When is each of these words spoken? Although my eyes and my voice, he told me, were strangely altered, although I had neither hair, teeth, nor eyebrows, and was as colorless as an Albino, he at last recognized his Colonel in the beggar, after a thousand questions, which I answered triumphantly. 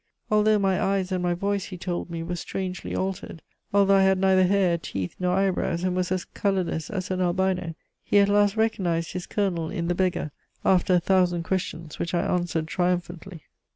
Although 0.31 0.57
my 0.57 0.81
eyes 0.81 1.11
and 1.11 1.21
my 1.21 1.35
voice, 1.35 1.65
he 1.65 1.77
told 1.77 2.09
me, 2.09 2.23
were 2.23 2.35
strangely 2.35 2.95
altered, 2.95 3.43
although 3.71 3.97
I 3.97 4.01
had 4.01 4.17
neither 4.17 4.45
hair, 4.47 4.79
teeth, 4.79 5.15
nor 5.19 5.35
eyebrows, 5.35 5.83
and 5.83 5.95
was 5.95 6.11
as 6.11 6.25
colorless 6.25 6.89
as 6.89 7.11
an 7.11 7.21
Albino, 7.21 7.75
he 8.03 8.17
at 8.17 8.27
last 8.27 8.57
recognized 8.57 9.11
his 9.13 9.27
Colonel 9.27 9.69
in 9.69 9.89
the 9.89 9.93
beggar, 9.93 10.31
after 10.65 10.95
a 10.95 10.99
thousand 10.99 11.43
questions, 11.43 11.99
which 11.99 12.15
I 12.15 12.21
answered 12.25 12.67
triumphantly. 12.67 13.43